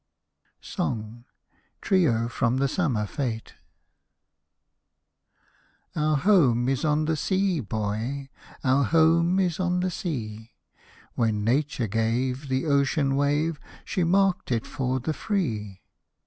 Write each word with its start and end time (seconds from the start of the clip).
TRIO 1.79 2.27
(FROM 2.27 2.57
"THE 2.57 2.67
SUMMER 2.67 3.05
FETE") 3.05 3.53
Our 5.95 6.17
home 6.17 6.67
is 6.67 6.83
on 6.83 7.05
the 7.05 7.15
sea, 7.15 7.59
boy, 7.59 8.29
Our 8.63 8.85
home 8.85 9.39
is 9.39 9.59
on 9.59 9.81
the 9.81 9.91
sea; 9.91 10.53
When 11.13 11.43
Nature 11.43 11.85
gave 11.85 12.47
The 12.47 12.65
ocean 12.65 13.15
wave, 13.15 13.59
She 13.85 14.03
marked 14.03 14.51
it 14.51 14.65
for 14.65 14.99
the 14.99 15.13
Free. 15.13 15.83